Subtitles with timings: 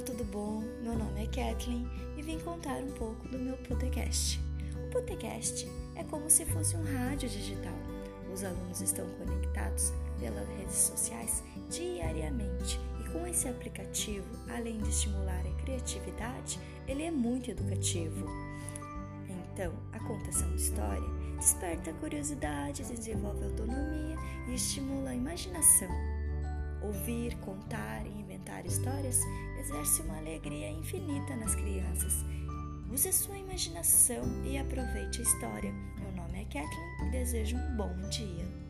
[0.00, 0.62] tudo bom?
[0.80, 1.84] Meu nome é Kathleen
[2.16, 4.40] e vim contar um pouco do meu podcast.
[4.86, 7.74] O podcast é como se fosse um rádio digital.
[8.32, 15.44] Os alunos estão conectados pelas redes sociais diariamente e com esse aplicativo, além de estimular
[15.44, 18.24] a criatividade, ele é muito educativo.
[19.28, 24.16] Então, a contação de história desperta a curiosidade, desenvolve autonomia
[24.48, 25.90] e estimula a imaginação.
[26.82, 29.20] Ouvir, contar e inventar histórias
[29.58, 32.24] exerce uma alegria infinita nas crianças.
[32.92, 35.72] Use sua imaginação e aproveite a história.
[35.98, 38.67] Meu nome é Kathleen e desejo um bom dia.